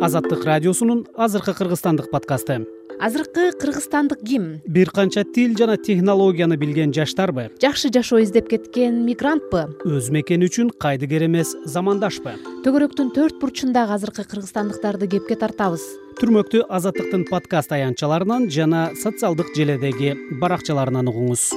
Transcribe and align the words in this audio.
азаттык 0.00 0.44
радиосунун 0.44 1.06
азыркы 1.16 1.52
кыргызстандык 1.52 2.10
подкасты. 2.10 2.66
Азыркы 3.00 3.52
кыргызстандык 3.52 4.20
ким 4.24 4.60
бир 4.66 4.90
канча 4.90 5.24
тил 5.24 5.56
жана 5.56 5.76
технологияны 5.76 6.56
билген 6.56 6.92
жаштарбы? 6.92 7.50
Жакшы 7.60 7.90
жашоо 7.92 8.22
издеп 8.22 8.48
кеткен 8.48 9.04
мигрантпы? 9.04 9.66
Өз 9.84 10.08
мекени 10.10 10.48
үчүн 10.48 10.70
кайдыгер 10.72 11.26
эмес 11.28 11.52
замандашпы? 11.64 12.36
Төгөрөктүн 12.64 13.12
төрт 13.16 13.40
бурчундагы 13.40 13.96
азыркы 13.96 14.24
кыргызстандыктарды 14.24 15.08
кепке 15.08 15.36
тартабыз. 15.36 15.84
Түрмөктү 16.20 16.64
азаттыктын 16.68 17.26
подкаст 17.28 17.72
аянтчаларынан 17.72 18.48
жана 18.48 18.90
социалдык 18.96 19.52
желедеги 19.56 20.16
баракчаларынан 20.40 21.12
угуңуз 21.12 21.50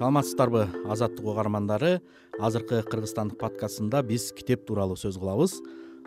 саламатсыздарбы 0.00 0.62
азаттык 0.88 1.26
угармандары 1.28 1.98
азыркы 2.40 2.78
кыргызстандык 2.88 3.36
подкастында 3.36 4.00
биз 4.00 4.30
китеп 4.32 4.62
тууралуу 4.64 4.96
сөз 4.96 5.18
кылабыз. 5.20 5.58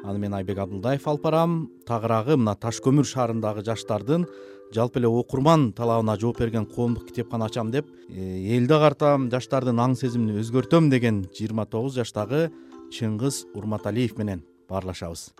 Аны 0.01 0.17
мен 0.17 0.33
айбек 0.33 0.57
абдулдаев 0.57 1.05
алып 1.05 1.21
барам. 1.21 1.53
Тагыраагы 1.85 2.39
мына 2.39 2.55
таш 2.57 2.79
көмүр 2.81 3.05
шаарындагы 3.05 3.61
жаштардын 3.61 4.25
жалпы 4.73 4.97
эле 4.97 5.13
окурман 5.13 5.69
талабына 5.77 6.17
жооп 6.17 6.41
берген 6.41 6.65
коомдук 6.65 7.05
китепкана 7.11 7.45
ачам 7.45 7.69
деп 7.69 7.85
э, 8.09 8.57
элди 8.57 8.73
агартам 8.73 9.29
жаштардын 9.29 9.77
аң 9.77 9.93
сезимин 9.93 10.41
өзгөртөм 10.41 10.89
деген 10.89 11.27
жыйырма 11.29 11.69
тогуз 11.69 11.93
жаштагы 11.93 12.47
чыңгыз 12.97 13.43
урматалиев 13.53 14.17
менен 14.17 14.41
баарлашабыз. 14.73 15.35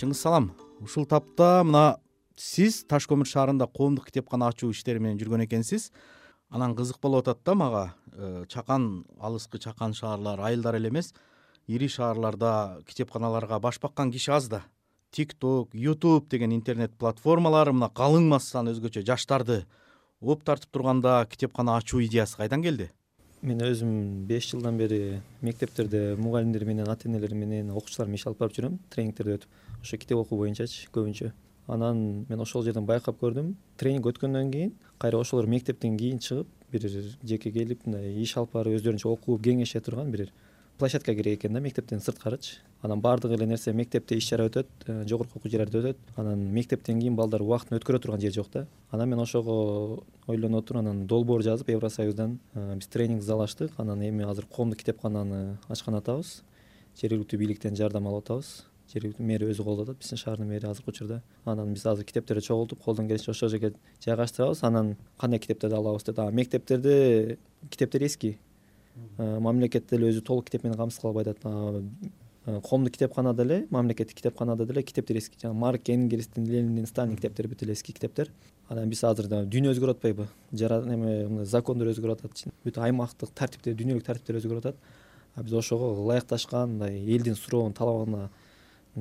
Чыңгыз 0.00 0.24
салам. 0.24 0.54
Ушул 0.80 1.04
тапта 1.04 1.60
мына 1.60 1.98
сиз 2.40 2.86
таш 2.88 3.04
көмүр 3.04 3.28
шаарында 3.28 3.68
коомдук 3.68 4.08
китепкана 4.08 4.48
ачуу 4.48 4.72
иштери 4.72 4.96
менен 4.96 5.20
жүргөн 5.20 5.44
экенсиз 5.44 5.92
анан 6.50 6.74
кызык 6.76 7.00
болуп 7.00 7.26
атат 7.26 7.44
да 7.44 7.54
мага. 7.54 7.94
Э, 8.12 8.44
чакан 8.48 9.04
алыскы 9.20 9.58
чакан 9.58 9.94
шаарлар 9.94 10.40
айылдар 10.40 10.76
эле 10.76 10.88
эмес. 10.88 11.14
Ири 11.66 11.88
шаарларда 11.88 12.80
китепканаларга 12.86 13.58
баш 13.58 13.80
баккан 13.80 14.12
киши 14.12 14.30
аз 14.30 14.48
да. 14.48 14.62
Тик 15.10 15.34
ток 15.34 15.70
ютуб 15.74 16.28
деген 16.28 16.52
интернет 16.52 16.92
платформалар 16.98 17.72
мына 17.72 17.90
калың 17.90 18.28
массаны 18.28 18.72
өзгөчө 18.72 19.04
жаштарды 19.04 19.64
ооп 20.20 20.44
тартып 20.44 20.72
турганда 20.72 21.26
китепкана 21.30 21.76
ачуу 21.76 22.00
идеясы 22.02 22.36
кайдан 22.36 22.62
келди? 22.62 22.90
Мен 23.42 23.60
өзүм 23.62 24.26
беш 24.26 24.50
жылдан 24.50 24.76
бери 24.76 25.20
мектептерде 25.42 26.16
мугалимдер 26.18 26.64
менен 26.64 26.88
ата 26.88 27.08
энелер 27.08 27.34
менен 27.34 27.70
окуучулар 27.70 28.08
менен 28.08 28.18
иш 28.18 28.26
алып 28.26 28.40
барып 28.40 28.56
жүрөм. 28.56 28.78
Тренингтерди 28.90 29.36
өтүп 29.38 29.82
ошо 29.82 29.96
китеп 29.96 30.18
окуу 30.18 30.38
боюнчачы 30.38 30.88
көбүнчө. 30.90 31.32
Анан 31.68 32.26
мен 32.28 32.40
ошол 32.40 32.64
жерден 32.64 32.86
байкап 32.86 33.20
көрдүм. 33.20 33.54
Тренинг 33.76 34.10
өткөндөн 34.10 34.50
кийин 34.50 34.74
кайра 34.98 35.18
ошолор 35.18 35.46
мектептен 35.46 35.96
кийин 35.96 36.18
чыгып 36.18 36.46
бир 36.72 36.88
жеке 37.22 37.50
келип 37.50 37.86
мындай 37.86 38.14
иш 38.22 38.36
алып 38.36 38.52
барып 38.52 38.78
өздөрүнчө 38.78 39.10
окуп 39.12 39.42
кеңеше 39.44 39.80
турган 39.80 40.10
бир 40.10 40.32
площадка 40.78 41.14
керек 41.14 41.40
экен 41.40 41.52
да 41.52 41.60
мектептен 41.60 42.00
сырткарычы 42.00 42.60
анан 42.82 43.00
баардык 43.00 43.32
эле 43.32 43.46
нерсе 43.46 43.72
мектепте 43.72 44.16
иш 44.16 44.28
чара 44.28 44.46
өтөт 44.46 44.66
э, 44.86 45.04
жогорку 45.08 45.38
окуу 45.38 45.50
жерлерде 45.50 45.80
өтөт. 45.80 45.98
Анан 46.16 46.44
мектептен 46.54 47.00
кийин 47.00 47.16
балдар 47.16 47.42
убактын 47.42 47.78
өткөрө 47.78 47.98
турган 47.98 48.20
жер 48.20 48.32
жок 48.32 48.50
да. 48.52 48.66
Анан 48.90 49.08
мен 49.08 49.18
ошого 49.18 50.04
ойлонуп 50.26 50.64
отуруп 50.64 50.84
анан 50.84 51.06
долбоор 51.06 51.42
жазып 51.42 51.70
евросоюздан 51.74 52.38
э, 52.54 52.76
биз 52.76 52.86
тренинг 52.86 53.22
зал 53.22 53.42
ачтык 53.42 53.72
анан 53.78 54.02
эми 54.02 54.24
азыр 54.24 54.46
коомдук 54.46 54.78
китепкананы 54.78 55.58
ачкан 55.68 55.98
атабыз. 55.98 56.42
Жергиликтүү 57.00 57.38
бийликтен 57.38 57.76
жардам 57.76 58.06
алып 58.06 58.24
атабыз 58.24 58.62
жергиликтүү 58.92 59.26
мэр 59.26 59.44
өзү 59.48 59.64
колдоп 59.64 59.88
атат. 59.88 60.00
Биздин 60.02 60.20
шаардын 60.20 60.48
мэри 60.48 60.68
азыркы 60.68 60.92
учурда 60.92 61.22
анан 61.44 61.72
биз 61.74 61.86
азыр 61.86 62.04
китептерди 62.04 62.44
чогултуп 62.46 62.82
колдон 62.82 63.08
келишинче 63.08 63.30
ошол 63.30 63.48
жерге 63.48 63.72
жайгаштырабыз. 64.04 64.62
Анан 64.62 64.96
кандай 65.18 65.38
китептерди 65.38 65.74
алабыз 65.76 66.04
деп 66.04 66.18
а 66.18 66.30
мектептерде 66.30 67.38
китептер 67.70 68.04
эски. 68.04 68.38
Мамлекет 69.18 69.88
деле 69.90 70.10
өзү 70.12 70.22
толук 70.22 70.46
китеп 70.46 70.64
менен 70.64 70.78
камсыз 70.78 71.00
кылбай 71.00 71.24
атат. 71.24 71.44
Коомдук 72.64 72.94
китепкана 72.94 73.34
деле 73.34 73.66
мамлекеттик 73.70 74.16
китепканада 74.16 74.66
деле 74.66 74.82
китептер 74.82 75.18
эски. 75.18 75.36
Жана 75.42 75.54
марк 75.54 75.88
энгельстин 75.88 76.46
ленин 76.46 76.86
сталин 76.86 77.16
китептери 77.16 77.48
бүт 77.48 77.62
эле 77.62 77.72
эски 77.74 77.92
китептер. 77.92 78.32
Анан 78.68 78.88
биз 78.88 79.00
азыр 79.04 79.28
дүйнө 79.28 79.70
өзгөрүп 79.72 79.96
атпайбы 79.96 80.26
эме 80.52 81.12
мындай 81.28 81.46
закондор 81.48 81.88
өзгөрүп 81.88 82.24
атат 82.24 82.42
бүт 82.66 82.80
аймактык 82.84 83.30
тартиптер 83.32 83.76
дүйнөлүк 83.78 84.04
тартиптер 84.04 84.36
өзгөрүп 84.42 84.60
атат 84.60 84.76
а 85.34 85.42
биз 85.42 85.54
ошого 85.56 85.94
ылайыкташкан 86.02 86.74
мындай 86.74 86.98
элдин 87.00 87.34
суроонун 87.34 87.72
талабына 87.72 88.28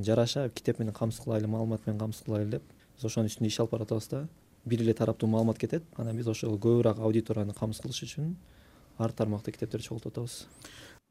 жараша 0.03 0.49
китеп 0.49 0.79
менен 0.79 0.93
камсыз 0.93 1.23
кылайлы 1.23 1.47
маалымат 1.47 1.85
менен 1.85 1.99
камсыз 1.99 2.25
кылайлы 2.25 2.57
деп 2.57 2.63
биз 2.95 3.05
ошонун 3.05 3.29
үстүндө 3.29 3.47
иш 3.47 3.59
алып 3.59 3.71
баратабыз 3.71 4.07
да. 4.11 4.27
Бир 4.65 4.81
эле 4.81 4.93
тараптуу 4.93 5.29
маалымат 5.29 5.57
кетет 5.57 5.83
анан 5.97 6.17
биз 6.17 6.27
ошол 6.27 6.57
көбүрөөк 6.57 6.99
аудиторияны 6.99 7.53
камсыз 7.55 7.81
кылыш 7.81 8.03
үчүн 8.03 8.35
ар 8.97 9.11
тармакта 9.11 9.51
китептерди 9.51 9.87
чогултуп 9.87 10.11
атабыз. 10.11 10.47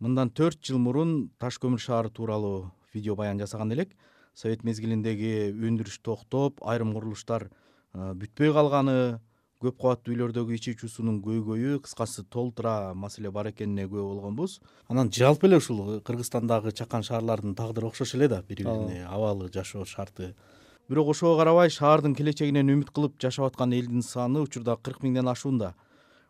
Мындан 0.01 0.31
төрт 0.31 0.61
жыл 0.61 0.79
мурун 0.79 1.31
таш 1.39 1.57
көмүр 1.63 1.81
шаары 1.81 2.11
тууралуу 2.11 2.71
видео 2.93 3.17
баян 3.17 3.39
жасаган 3.39 3.73
элек. 3.73 3.95
Совет 4.35 4.65
мезгилиндеги 4.65 5.55
өндүрүш 5.55 6.03
токтоп 6.05 6.61
айрым 6.61 6.93
курулуштар 6.93 7.49
бүтпөй 7.95 8.53
калганы 8.53 9.21
көп 9.63 9.79
кабаттуу 9.81 10.13
үйлөрдөгү 10.13 10.57
ичүүчү 10.59 10.89
суунун 10.93 11.23
көйгөйү 11.25 11.79
кыскасы 11.85 12.27
толтура 12.29 12.93
маселе 12.95 13.31
бар 13.33 13.49
экенине 13.49 13.87
күбө 13.89 14.05
болгонбуз. 14.11 14.59
Анан 14.93 15.09
жалпы 15.09 15.49
эле 15.49 15.57
ушул 15.57 16.01
кыргызстандагы 16.05 16.75
чакан 16.77 17.07
шаарлардын 17.07 17.55
тагдыры 17.57 17.89
окшош 17.89 18.15
эле 18.19 18.29
да 18.29 18.43
бири 18.43 18.65
бирине 18.65 19.07
абалы 19.09 19.49
жашоо 19.53 19.87
шарты. 19.87 20.35
Бирок 20.89 21.09
ошого 21.09 21.39
карабай 21.39 21.71
шаардын 21.71 22.15
келечегинен 22.15 22.69
үмүт 22.75 22.93
кылып 22.93 23.17
жашап 23.19 23.49
аткан 23.49 23.73
элдин 23.73 24.05
саны 24.05 24.45
учурда 24.45 24.77
кырк 24.77 25.01
миңден 25.03 25.33
ашуунда 25.33 25.73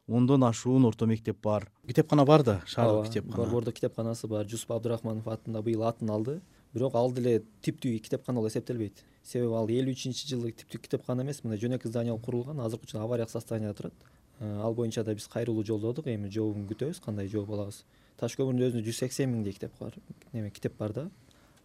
ондон 0.07 0.45
ашуун 0.45 0.87
орто 0.87 1.07
мектеп 1.07 1.43
бар. 1.43 1.67
Китепкана 1.87 2.25
бар 2.25 2.45
да 2.45 2.61
шаардык 2.65 3.11
китепкана. 3.11 3.37
Борбордо 3.43 3.73
китепканасы 3.73 4.29
бар. 4.29 4.47
Жусуп 4.47 4.71
абдырахманов 4.71 5.27
атында 5.27 5.63
быйыл 5.67 5.83
атын 5.83 6.11
алды. 6.11 6.41
Бирок 6.73 6.95
ал 6.95 7.11
деле 7.13 7.43
типтүү 7.63 7.99
китепкана 8.05 8.39
болуп 8.39 8.53
эсептелбейт 8.53 9.03
себеби 9.27 9.55
ал 9.59 9.71
элүү 9.71 9.95
үчүнчү 9.97 10.29
жылы 10.31 10.53
типтүү 10.55 10.81
китепкана 10.85 11.25
эмес 11.27 11.43
мындай 11.43 11.59
жөнөкөй 11.63 11.91
здание 11.91 12.13
болуп 12.15 12.27
курулган 12.27 12.61
азыркы 12.63 12.87
учурда 12.87 13.05
авариялык 13.05 13.33
состоянияда 13.33 13.75
турат. 13.75 13.95
Э, 14.39 14.61
ал 14.63 14.75
боюнча 14.75 15.03
да 15.05 15.15
биз 15.15 15.27
кайрылуу 15.27 15.65
жолдодук 15.65 16.07
эми 16.07 16.31
жообун 16.31 16.67
күтөбүз 16.71 17.01
кандай 17.05 17.29
жооп 17.29 17.51
алабыз. 17.51 17.83
Таш 18.21 18.37
көмүрдүн 18.39 18.69
өзүндө 18.69 18.87
жүз 18.87 19.01
сексен 19.03 19.33
миңдей 19.33 19.57
китеп 19.57 19.73
бар 19.81 19.97
эме 20.33 20.51
китеп 20.51 20.77
бар 20.79 20.93
да. 20.93 21.09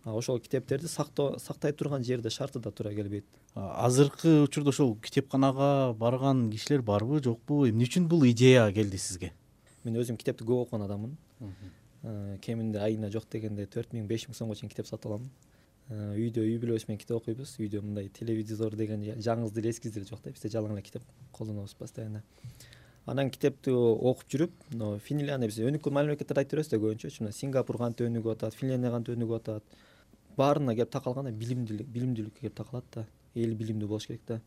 Ошол 0.05 0.39
китептерди 0.39 0.87
сактай 0.87 1.73
турган 1.73 2.03
жерде 2.03 2.29
шарты 2.29 2.59
да 2.59 2.71
туура 2.71 2.93
келбейт. 2.95 3.25
Азыркы 3.53 4.41
учурда 4.47 4.69
ушул 4.69 4.95
китепканага 4.95 5.93
барган 5.93 6.49
кишилер 6.49 6.81
барбы 6.81 7.21
жокпу? 7.21 7.67
Эмне 7.69 7.85
үчүн 7.85 8.07
бул 8.07 8.25
идея 8.25 8.71
келди 8.73 8.97
сизге? 8.97 9.33
Мен 9.83 10.01
өзүм 10.01 10.17
китепти 10.17 10.43
көп 10.43 10.65
окуган 10.65 10.87
адаммын. 10.87 11.17
Э, 12.01 12.37
кеминде 12.41 12.79
айына 12.81 13.11
жок 13.13 13.27
дегенде 13.29 13.67
төрт 13.69 13.93
миң 13.93 14.07
беш 14.09 14.25
миң 14.25 14.33
сомго 14.33 14.55
чейин 14.55 14.71
китеп 14.71 14.87
сатып 14.89 15.11
алам 15.11 15.29
үйдө 15.89 16.43
үй 16.45 16.57
бүлөбүз 16.61 16.87
менен 16.87 16.99
китеп 17.01 17.17
окуйбуз. 17.17 17.55
Үйдө 17.59 17.81
мындай 17.83 18.09
телевизор 18.13 18.75
деген 18.75 19.03
жаңысы 19.19 19.55
деле 19.55 19.71
эскиси 19.73 19.93
деле 19.95 20.07
жок 20.07 20.21
да 20.23 20.31
бизде 20.31 20.51
жалаң 20.53 20.75
эле 20.75 20.83
китеп 20.85 21.03
колдонобуз 21.31 21.73
постоянно. 21.75 22.21
Анан 23.05 23.31
китепти 23.33 23.71
окуп 23.73 24.27
жүрүп 24.29 24.51
мына 24.71 24.99
финляндия 25.01 25.49
биз 25.49 25.57
өнүккөн 25.57 25.95
мамлекеттерди 25.97 26.43
айтып 26.43 26.59
беребиз 26.59 26.69
да 26.69 26.77
көбүнчөчү 26.77 27.25
мына 27.25 27.33
сингапур 27.33 27.79
кантип 27.81 28.07
өнүгүп 28.07 28.35
атат 28.35 28.55
финляндия 28.55 28.91
кантип 28.93 29.17
өнүгүп 29.17 29.39
атат. 29.39 29.79
Баарына 30.37 30.75
келип 30.77 30.93
такалган 30.93 31.31
билимдүүлүк 31.33 31.89
билимдүүлүккө 31.91 32.45
келип 32.45 32.55
такалат 32.55 32.85
да. 32.93 33.05
Эл 33.35 33.55
билимдүү 33.57 33.89
болуш 33.89 34.07
керек 34.07 34.21
да. 34.27 34.39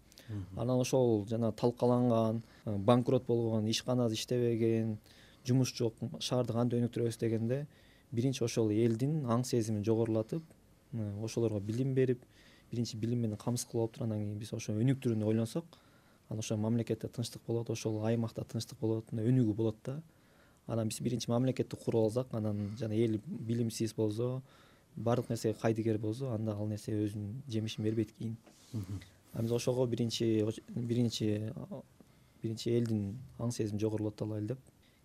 Анан 0.56 0.80
ошол 0.80 1.26
жанагы 1.28 1.56
талкаланган 1.60 2.42
э, 2.64 2.76
банкрот 2.76 3.26
болгон 3.26 3.66
ишканасы 3.68 4.14
иштебеген 4.14 4.96
жумуш 5.44 5.74
жок 5.76 5.98
шаарды 6.20 6.54
кантип 6.56 6.78
өнүктүрөбүз 6.80 7.18
дегенде 7.20 7.66
биринчи 8.12 8.44
ошол 8.46 8.70
элдин 8.72 9.24
аң 9.26 9.44
сезимин 9.44 9.84
жогорулатып 9.84 10.42
ошолорго 11.22 11.60
билим 11.60 11.94
берип 11.94 12.24
биринчи 12.70 12.96
билим 12.96 13.20
менен 13.20 13.36
камсыз 13.36 13.66
кылып 13.70 13.82
алып 13.82 13.92
туруп 13.94 14.06
анан 14.06 14.20
кийин 14.22 14.38
биз 14.38 14.52
ошо 14.52 14.72
өнүктүрүүнү 14.72 15.24
ойлонсок 15.24 15.78
анан 16.28 16.38
ошо 16.38 16.56
мамлекетте 16.56 17.08
тынчтык 17.08 17.42
болот 17.46 17.70
ошол 17.70 18.04
аймакта 18.04 18.44
тынчтык 18.44 18.78
болот 18.80 19.12
мындай 19.12 19.30
өнүгүү 19.30 19.54
болот 19.54 19.76
да. 19.84 20.02
Анан 20.66 20.88
биз 20.88 21.00
биринчи 21.00 21.30
мамлекетти 21.30 21.76
куруп 21.76 22.04
алсак 22.04 22.34
анан 22.34 22.70
жана 22.78 22.94
эл 22.94 23.20
билимсиз 23.26 23.94
болсо 23.94 24.42
баардык 24.96 25.28
нерсеге 25.30 25.58
кайдыгер 25.60 25.98
болсо 25.98 26.32
анда 26.34 26.56
ал 26.56 26.66
нерсе 26.66 26.92
өзүнүн 26.92 27.42
жемишин 27.48 27.84
бербейт 27.84 28.12
кийин. 28.12 28.36
А 29.32 29.42
биз 29.42 29.52
ошого 29.52 29.86
биринчи 29.86 30.44
биринчи 30.74 31.52
биринчи 32.42 32.70
элдин 32.70 33.18
аң 33.38 33.52
сезимин 33.52 33.80
жогорулата 33.80 34.24
алайлы 34.24 34.54
деп 34.54 34.58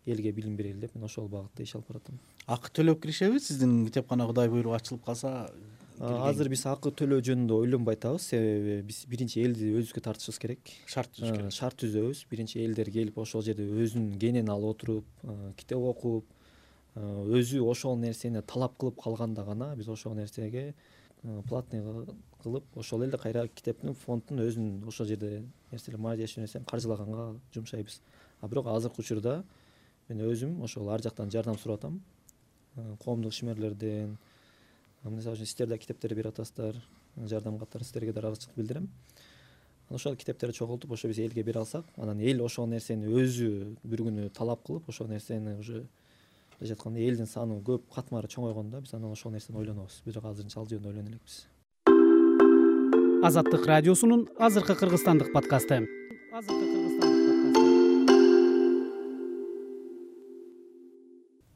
элге 0.06 0.32
билим 0.32 0.56
берели 0.56 0.80
деп 0.80 0.96
мен 0.96 1.04
ошол 1.06 1.28
багытта 1.28 1.64
иш 1.64 1.76
алып 1.76 1.88
баратам. 1.88 2.20
акы 2.48 2.72
төлөп 2.72 3.02
киришеби 3.02 3.40
сиздин 3.40 3.86
китепкана 3.86 4.28
кудай 4.28 4.50
буйруп 4.50 4.74
ачылып 4.74 5.06
калса 5.06 5.52
азыр 6.00 6.50
биз 6.50 6.66
акы 6.66 6.92
төлөө 6.96 7.22
жөнүндө 7.28 7.56
ойлонбой 7.60 7.98
атабыз. 7.98 8.30
Себеби 8.32 8.82
биз 8.88 9.04
биринчи 9.06 9.42
элди 9.44 9.74
өзүбүзгө 9.76 10.04
тартышыбыз 10.06 10.40
керек. 10.40 10.72
Шарт 10.88 11.12
түзүш 11.12 11.34
керек. 11.36 11.52
шарт 11.52 11.76
түзөбүз. 11.84 12.26
Биринчи 12.32 12.64
элдер 12.64 12.90
келип 12.90 13.18
ошол 13.20 13.44
жерде 13.44 13.68
өзүнүн 13.68 14.18
кенен 14.20 14.50
алып 14.50 14.78
отуруп 14.78 15.06
китеп 15.60 15.78
окуп 15.78 16.26
өзү 16.96 17.60
ошол 17.68 17.98
нерсени 18.00 18.42
талап 18.42 18.78
кылып 18.80 19.02
калганда 19.04 19.44
гана 19.44 19.76
биз 19.76 19.90
ошол 19.90 20.16
нерсеге 20.16 20.74
платный 21.50 21.84
кылып 22.42 22.64
ошол 22.76 23.04
эле 23.04 23.18
кайра 23.18 23.48
китептин 23.48 23.94
фондун 23.94 24.40
өзүнүн 24.40 24.88
ошол 24.88 25.06
жерде 25.06 25.44
нерселер 25.72 26.00
молодечный 26.00 26.44
нерсени 26.44 26.64
каржылаганга 26.64 27.36
жумшайбыз. 27.54 28.02
А 28.42 28.48
бирок 28.48 28.68
азыркы 28.68 29.02
учурда 29.02 29.44
мен 30.10 30.26
өзүм 30.26 30.62
ошол 30.64 30.90
ар 30.90 31.02
жактан 31.02 31.32
жардам 31.32 31.58
сурап 31.58 31.80
атам. 31.80 32.02
Коомдук 33.04 33.34
ишмерлерден 33.34 34.18
мисалы 35.04 35.38
үчүн 35.38 35.46
сиздер 35.46 35.68
да 35.68 35.78
китептер 35.78 36.16
берип 36.16 36.34
атасыздар 36.34 36.76
жардам 37.18 37.60
каттар 37.60 37.84
сиздерге 37.84 38.14
да 38.14 38.22
ыраазычылык 38.22 38.56
билдирем. 38.56 38.90
Ошол 39.90 40.16
китептерди 40.16 40.58
чогултуп 40.58 40.92
ошо 40.92 41.08
биз 41.08 41.20
элге 41.20 41.44
бере 41.44 41.60
алсак 41.60 41.86
анан 41.98 42.20
эл 42.20 42.44
ошол 42.46 42.68
нерсени 42.68 43.08
өзү 43.08 43.76
бир 43.84 44.04
күнү 44.06 44.30
талап 44.30 44.66
кылып 44.66 44.90
ошол 44.90 45.08
нерсени 45.08 45.58
уже 45.60 45.86
мындайча 46.60 46.76
айтканда 46.76 47.00
элдин 47.00 47.26
саны 47.26 47.62
көп 47.64 47.88
катмары 47.96 48.28
чоңойгондо 48.28 48.82
биз 48.82 48.94
анан 48.94 49.12
ошол 49.12 49.32
нерсени 49.32 49.58
ойлонобуз. 49.58 50.02
Бирок 50.06 50.26
азырынча 50.26 50.60
ал 50.60 50.68
жөнүндө 50.68 50.90
ойлоно 50.90 51.10
элекпиз 51.10 51.48
азаттык 53.24 53.66
радиосунун 53.68 54.30
азыркы 54.38 54.76
кыргызстандык 54.76 55.34
подкасты 55.34 55.82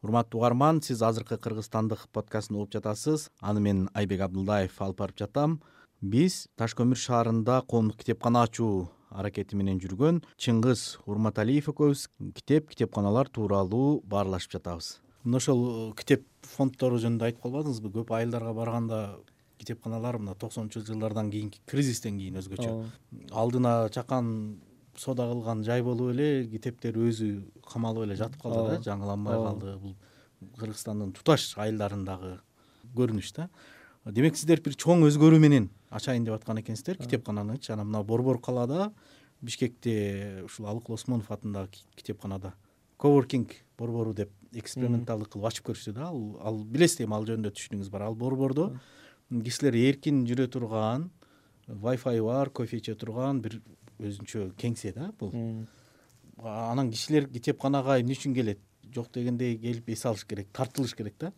урматтуу 0.03 0.41
угарман 0.41 0.81
сиз 0.83 1.01
азыркы 1.01 1.38
кыргызстандык 1.39 2.09
подкастын 2.11 2.57
угуп 2.57 2.73
жатасыз. 2.75 3.29
Аны 3.41 3.61
мен 3.63 3.85
айбек 3.94 4.21
абдылдаев 4.21 4.75
алып 4.83 5.00
барып 5.00 5.23
жатам. 5.23 5.61
Биз 6.01 6.47
таш 6.59 6.75
көмүр 6.75 7.00
шаарында 7.00 7.61
коомдук 7.67 8.03
китепкана 8.03 8.44
ачуу 8.44 8.89
аракети 9.09 9.55
менен 9.55 9.79
жүргөн 9.79 10.19
чыңгыз 10.41 10.83
урматалиев 11.07 11.69
экөөбүз 11.71 12.07
китеп 12.35 12.73
китепканалар 12.73 13.29
тууралуу 13.31 14.01
баарлашып 14.03 14.57
жатабыз. 14.57 14.97
Мына 15.23 15.39
ошол 15.39 15.61
э, 15.63 15.94
китеп 15.95 16.25
фонддору 16.44 16.99
жөнүндө 16.99 17.29
айтып 17.29 17.45
калбадыңызбы 17.45 17.94
көп 18.01 18.11
айылдарга 18.17 18.51
барганда 18.57 18.99
китепканалар 19.61 20.17
мына 20.19 20.35
токсонунчу 20.35 20.83
жылдардан 20.83 21.31
кийинки 21.31 21.61
кризистен 21.69 22.17
кийин 22.19 22.41
өзгөчө. 22.41 22.73
Алдына 23.31 23.88
чакан 23.94 24.59
соода 24.98 25.28
кылган 25.30 25.63
жай 25.63 25.81
болуп 25.84 26.13
эле 26.13 26.48
китептер 26.50 26.98
өзү 26.98 27.30
камалып 27.68 28.07
эле 28.07 28.18
жатып 28.19 28.42
калды 28.42 28.75
да 28.75 28.81
жаңыланбай 28.86 29.40
калды. 29.42 29.78
Бул 29.81 29.95
кыргызстандын 30.60 31.13
туташ 31.16 31.54
айылдарындагы 31.57 32.38
көрүнүш 32.95 33.34
да. 33.36 33.50
Демек 34.06 34.36
сиздер 34.38 34.62
бир 34.62 34.75
чоң 34.75 35.06
өзгөрүү 35.07 35.40
менен 35.40 35.69
ачайын 35.90 36.25
деп 36.28 36.36
аткан 36.36 36.60
экенсиздер 36.60 36.98
китепкананычы. 37.00 37.74
Анан 37.74 37.88
мына 37.88 38.04
борбор 38.04 38.42
калаада 38.42 38.92
бишкекте 39.42 40.44
ушул 40.45 40.68
алык 40.68 40.90
осмонов 40.90 41.31
атындагы 41.31 41.80
китепканада 41.95 42.54
коворкинг 42.98 43.56
борбору 43.78 44.13
деп 44.13 44.31
эксперименталдык 44.54 45.34
кылып 45.34 45.48
ачып 45.50 45.69
көрүштү 45.72 45.94
да. 45.95 46.10
Ал 46.10 46.38
ал 46.44 46.63
билесиз 46.63 47.01
эми 47.04 47.16
ал 47.16 47.25
жөнүндө 47.28 47.51
түшүнүгүң 47.56 47.92
бар. 47.92 48.06
Ал 48.07 48.16
борбордо 48.16 48.69
кишилер 49.31 49.75
эркин 49.75 50.25
жүрө 50.28 50.50
турган 50.51 51.10
вайфай 51.68 52.22
бар 52.22 52.50
кофе 52.50 52.78
иче 52.78 52.95
турган 52.95 53.42
бир 53.42 53.62
өзүнчө 54.03 54.51
кеңсе 54.59 54.94
да 54.95 55.11
бул. 55.19 55.31
Анан 56.44 56.91
кишилер 56.91 57.29
китепканага 57.29 58.00
эмне 58.01 58.17
үчүн 58.17 58.35
келет? 58.35 58.59
Жок 58.94 59.09
дегенде 59.13 59.55
келип 59.57 59.89
эс 59.89 60.05
алыш 60.05 60.25
керек 60.25 60.51
тартылыш 60.53 60.95
керек 60.95 61.15
да. 61.19 61.31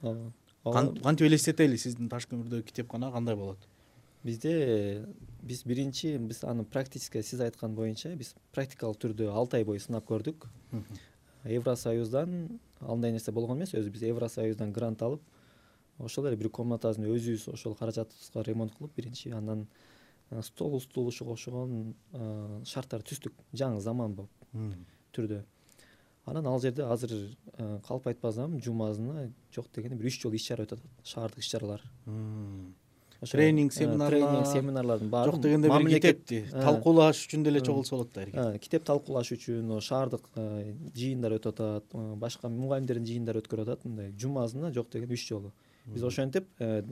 Кантип 0.65 1.27
элестетели 1.27 1.77
сиздин 1.77 2.09
таш 2.09 2.25
көмүрдөгү 2.31 2.65
китепкана 2.71 3.11
кандай 3.13 3.35
болот? 3.35 3.59
Бизде 4.25 5.05
биз 5.45 5.63
биринчи 5.63 6.17
биз 6.17 6.43
аны 6.43 6.65
практический 6.65 7.21
сиз 7.21 7.39
айткан 7.45 7.75
боюнча 7.75 8.15
биз 8.17 8.33
практикалык 8.51 8.97
түрдө 8.97 9.29
алты 9.29 9.59
ай 9.59 9.63
бою 9.63 9.79
сынап 9.79 10.07
көрдүк. 10.09 10.47
Евросоюздан 11.45 12.59
андай 12.81 13.11
нерсе 13.13 13.31
болгон 13.31 13.59
эмес 13.59 13.75
өзү 13.77 13.91
биз 13.93 14.07
евросоюздан 14.09 14.73
грант 14.73 15.03
алып 15.05 15.21
ошол 15.99 16.25
эле 16.25 16.35
бир 16.35 16.49
комнатасын 16.49 17.05
өзүбүз 17.05 17.51
ошол 17.53 17.75
каражатыбызга 17.77 18.43
ремонт 18.43 18.73
кылып 18.75 18.95
биринчи 18.97 19.29
анан 19.29 19.67
стол 20.41 20.79
стул 20.81 21.07
ушуга 21.07 21.35
окшогон 21.35 21.93
шарттарды 22.65 23.11
түздүк 23.11 23.33
жаңы 23.53 23.81
заманбап 23.81 24.29
түрдө. 25.15 25.43
Анан 26.25 26.47
ал 26.49 26.59
жерде 26.59 26.83
азыр 26.83 27.11
калп 27.85 28.07
айтпасам 28.07 28.57
жумасына 28.59 29.29
жок 29.53 29.67
дегенде 29.75 29.95
бир 29.95 30.09
үч 30.09 30.17
жолу 30.23 30.35
иш 30.35 30.47
чара 30.47 30.65
өтүп 30.65 30.81
атат 30.81 31.05
шаардык 31.05 31.39
иш 31.43 31.51
чаралар. 31.51 31.83
Тренинг 33.25 33.71
семинарлар. 33.73 34.11
тренинг 34.11 34.47
семинарлардын 34.49 35.09
баары 35.09 35.31
жок 35.31 35.41
дегенде 35.41 35.69
бир 35.69 35.87
китепти. 35.93 36.41
Талкуулаш 36.51 37.21
үчүн 37.27 37.43
деле 37.43 37.61
чогулса 37.61 37.95
болот 37.95 38.11
да 38.13 38.23
эркек. 38.23 38.61
китеп 38.61 38.83
талкуулаш 38.89 39.31
үчүн 39.37 39.79
шаардык 39.81 40.25
жыйындар 40.35 41.37
өтүп 41.37 41.53
атат 41.53 41.95
башка 42.17 42.49
мугалимдердин 42.49 43.05
жыйындары 43.05 43.45
өткөрүп 43.45 43.69
атат. 43.69 43.85
Мындай 43.85 44.11
жумасына 44.11 44.73
жок 44.73 44.89
дегенде 44.89 45.13
үч 45.13 45.29
жолу 45.29 45.53
биз 45.85 46.03
ошентип 46.03 46.47
э, 46.59 46.83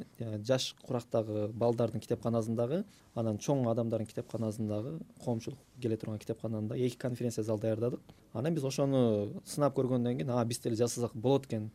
жаш 0.46 0.76
курактагы 0.86 1.48
балдардын 1.48 2.02
китепканасындагы 2.02 2.84
анан 3.16 3.40
чоң 3.42 3.66
адамдардын 3.72 4.08
китепканасындагы 4.10 5.00
коомчулук 5.24 5.60
келе 5.82 5.98
турган 5.98 6.20
китепкананы 6.20 6.70
да 6.70 6.78
эки 6.78 6.98
конференция 6.98 7.44
зал 7.44 7.60
даярдадык 7.60 8.02
анан 8.34 8.54
биз 8.54 8.64
ошону 8.64 9.42
сынап 9.46 9.76
көргөндөн 9.78 10.20
кийин 10.20 10.30
а 10.30 10.46
биз 10.46 10.62
деле 10.62 10.76
жасасак 10.76 11.16
болот 11.16 11.48
экен 11.48 11.72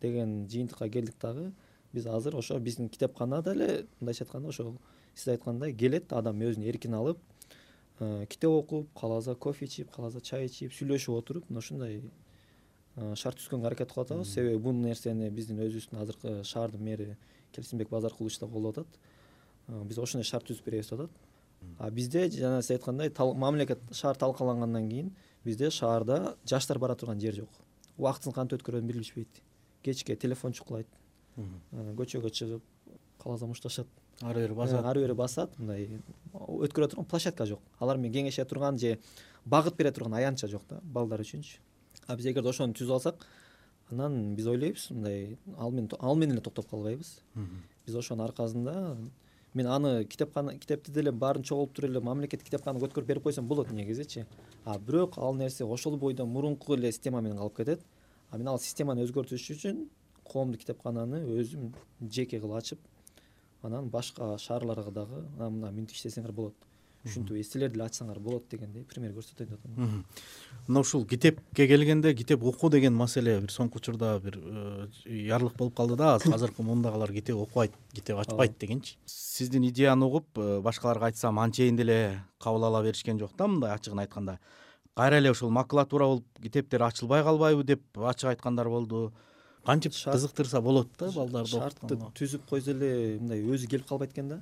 деген 0.00 0.46
жыйынтыкка 0.46 0.88
келдик 0.88 1.18
дагы 1.20 1.50
биз 1.92 2.06
азыр 2.06 2.36
ошо 2.36 2.58
биздин 2.60 2.88
китепкана 2.88 3.42
деле 3.42 3.86
мындайча 4.00 4.24
айтканда 4.24 4.48
ошол 4.48 4.76
сиз 5.14 5.28
айткандай 5.34 5.74
келет 5.74 6.12
адам 6.12 6.40
өзүн 6.40 6.68
эркин 6.68 6.94
алып 6.94 7.18
э, 7.98 8.26
китеп 8.28 8.50
окуп 8.50 8.92
кааласа 8.98 9.34
кофе 9.34 9.64
ичип 9.64 9.90
кааласа 9.90 10.20
чай 10.20 10.46
ичип 10.46 10.72
сүйлөшүп 10.72 11.18
отуруп 11.18 11.50
мына 11.50 11.58
ушундай 11.58 12.02
шарт 12.96 13.38
түзгөнгө 13.40 13.66
аракет 13.70 13.92
кылып 13.92 14.06
атабыз. 14.06 14.32
Себеби 14.34 14.58
бул 14.60 14.74
нерсени 14.76 15.30
биздин 15.32 15.60
өзүбүздүн 15.64 16.00
азыркы 16.02 16.32
шаардын 16.44 16.82
мэри 16.84 17.16
келсинбек 17.54 17.88
базаркулович 17.88 18.38
да 18.40 18.46
колдоп 18.46 18.82
атат. 18.82 18.98
Биз 19.88 19.98
ошондой 19.98 20.28
шарт 20.28 20.46
түзүп 20.50 20.66
беребиз 20.66 20.90
деп 20.90 21.00
атат. 21.00 21.16
А 21.78 21.90
бизде 21.90 22.28
жана 22.30 22.60
сиз 22.62 22.76
айткандай 22.76 23.12
мамлекет 23.16 23.80
шаар 23.92 24.16
талкалангандан 24.16 24.88
кийин 24.90 25.12
бизде 25.44 25.70
шаарда 25.70 26.36
жаштар 26.44 26.78
бара 26.78 26.94
турган 26.94 27.20
жер 27.20 27.34
жок. 27.34 27.48
Убактысын 27.96 28.32
кантип 28.32 28.60
өткөрөрүн 28.60 28.86
билишпейт 28.86 29.40
кечке 29.82 30.16
телефон 30.16 30.52
чукулайт. 30.52 30.88
Көчөгө 31.96 32.30
чыгып 32.30 32.62
кааласа 33.22 33.46
мушташат. 33.46 33.86
Ары 34.20 34.44
бери 34.44 34.54
басат. 34.54 34.84
ары 34.84 35.00
бери 35.00 35.14
басат. 35.14 35.58
Мындай 35.58 35.88
өткөрө 36.34 36.90
турган 36.90 37.06
площадка 37.06 37.46
жок. 37.46 37.60
Алар 37.78 37.96
менен 37.96 38.12
кеңеше 38.12 38.44
турган 38.44 38.78
же 38.78 38.98
багыт 39.46 39.76
бере 39.76 39.92
турган 39.92 40.14
аянтча 40.14 40.48
жок 40.48 40.62
да 40.68 40.80
балдар 40.82 41.20
үчүнчү 41.20 41.58
а 42.06 42.16
биз 42.16 42.26
эгерде 42.26 42.48
ошону 42.48 42.74
түзүп 42.74 42.94
алсак 42.94 43.26
анан 43.90 44.34
биз 44.36 44.46
ойлойбуз 44.46 44.90
мындай 44.90 45.38
ал 45.58 45.70
менен 45.70 45.90
ал 46.00 46.16
менен 46.16 46.36
эле 46.36 46.40
токтоп 46.40 46.68
калбайбыз. 46.70 47.20
Биз 47.86 47.96
ошонун 47.96 48.26
аркасында 48.26 48.96
мен 49.54 49.66
аны 49.66 50.04
китепкана 50.04 50.58
китепти 50.58 50.90
деле 50.90 51.12
баарын 51.12 51.42
чогултуп 51.42 51.84
эле 51.84 52.00
мамлекеттик 52.00 52.46
китепканага 52.48 52.86
өткөрүп 52.86 53.06
берип 53.06 53.22
койсом 53.22 53.48
болот 53.48 53.70
негизичи. 53.70 54.26
А 54.64 54.78
бирок 54.78 55.18
ал 55.18 55.34
нерсе 55.34 55.64
ошол 55.64 55.96
бойдон 55.96 56.28
мурунку 56.28 56.74
эле 56.74 56.92
система 56.92 57.20
менен 57.20 57.36
калып 57.36 57.56
кетет. 57.56 57.80
А 58.30 58.38
мен 58.38 58.48
ал 58.48 58.58
системаны 58.58 59.04
өзгөртүш 59.04 59.50
үчүн 59.56 59.88
коомдук 60.24 60.62
китепкананы 60.62 61.22
өзүм 61.36 61.72
жеке 62.00 62.40
кылып 62.40 62.56
ачып 62.56 62.78
анан 63.62 63.90
башка 63.90 64.38
шаарларга 64.38 64.90
дагы 64.90 65.22
мына 65.38 65.70
мынтип 65.70 65.96
иштесеңер 65.96 66.32
болот 66.32 66.54
ушинтип 67.04 67.44
силер 67.46 67.70
деле 67.70 67.84
ачсаңар 67.84 68.18
болот 68.22 68.48
дегендей 68.50 68.84
пример 68.84 69.12
көрсөтөйүн 69.16 69.50
деп 69.50 69.64
атам. 69.64 70.04
Мына 70.68 70.80
ушул 70.80 71.04
китепке 71.06 71.66
келгенде 71.66 72.14
китеп 72.14 72.42
окуу 72.42 72.70
деген 72.70 72.94
маселе 72.94 73.38
бир 73.40 73.50
соңку 73.50 73.80
учурда 73.80 74.18
бир 74.20 74.38
ярлык 75.06 75.56
болуп 75.56 75.76
калды 75.76 75.96
да. 75.96 76.14
Азыркы 76.16 76.62
мундагылар 76.62 77.12
китеп 77.12 77.36
окубайт 77.36 77.74
китеп 77.92 78.18
ачпайт 78.18 78.58
дегенчи. 78.58 78.96
Сиздин 79.06 79.66
идеяны 79.68 80.06
угуп 80.06 80.26
э, 80.36 80.60
башкаларга 80.60 81.06
айтсам 81.06 81.38
анчейин 81.38 81.76
деле 81.76 82.22
кабыл 82.38 82.64
ала 82.64 82.82
беришкен 82.82 83.18
жок 83.18 83.36
да 83.36 83.48
мындай 83.48 83.74
ачыгын 83.74 84.04
айтканда. 84.04 84.38
Кайра 84.94 85.18
эле 85.18 85.30
ушул 85.30 85.50
макулатура 85.50 86.04
болуп 86.04 86.26
китептер 86.42 86.82
ачылбай 86.82 87.22
калбайбы 87.22 87.64
деп 87.64 87.82
ачык 87.98 88.30
айткандар 88.30 88.68
болду. 88.68 89.12
Кантип 89.64 89.92
кызыктырса 89.92 90.60
болот 90.60 90.88
да 90.98 91.10
балдарды 91.12 91.50
шартты. 91.50 91.96
түзүп 92.18 92.48
койсо 92.48 92.72
эле 92.72 93.18
мындай 93.20 93.44
өзү 93.46 93.68
келип 93.70 93.86
калбайт 93.86 94.10
экен 94.10 94.28
да 94.28 94.40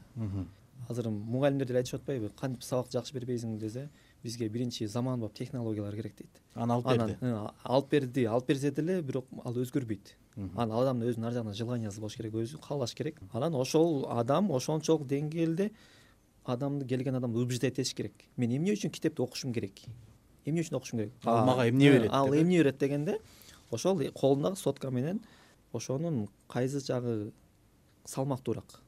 азыр 0.89 1.11
мугалимдер 1.11 1.67
деле 1.67 1.81
айтышып 1.81 2.01
атпайбы 2.01 2.31
кантип 2.41 2.63
сабак 2.63 2.91
жакшы 2.93 3.15
бербейсиң 3.15 3.59
десе 3.59 3.89
бизге 4.23 4.49
биринчи 4.49 4.87
заманбап 4.87 5.35
технологиялар 5.35 5.95
керек 5.95 6.17
дейт. 6.17 6.41
Аны 6.55 6.75
алып 6.75 6.87
берди. 6.87 7.17
Алып 7.65 7.91
берди. 7.91 8.25
Алып 8.25 8.49
берсе 8.49 8.71
деле 8.71 9.01
бирок 9.03 9.27
ал 9.45 9.55
өзгөрбөйт. 9.55 10.15
Анан 10.37 10.73
ал 10.73 10.83
адамдын 10.83 11.11
өзүнүн 11.11 11.27
ар 11.27 11.33
жагынан 11.33 11.55
желаниясы 11.55 12.01
болуш 12.01 12.17
керек 12.17 12.35
өзү 12.35 12.61
каалаш 12.67 12.95
керек. 12.95 13.21
Анан 13.33 13.55
ошол 13.55 14.07
адам 14.11 14.51
ошончолук 14.53 15.07
деңгээлде 15.07 15.71
адамды 16.45 16.87
келген 16.87 17.17
адамды 17.17 17.39
убеждать 17.39 17.79
этиш 17.79 17.95
керек. 17.95 18.15
Мен 18.37 18.57
эмне 18.57 18.73
үчүн 18.73 18.91
китепти 18.91 19.21
окушум 19.23 19.53
керек? 19.53 19.83
Эмне 20.45 20.63
үчүн 20.63 20.79
окушум 20.79 21.01
керек? 21.01 21.13
Ал 21.25 21.45
мага 21.47 21.69
эмне 21.69 21.91
берет 21.91 22.11
ал 22.13 22.33
эмне 22.35 22.59
берет 22.59 22.79
дегенде 22.79 23.21
ошол 23.71 24.01
колундагы 24.15 24.57
сотка 24.57 24.91
менен 24.91 25.21
ошонун 25.73 26.29
кайсы 26.49 26.81
жагы 26.81 27.33
салмактуураак 28.05 28.81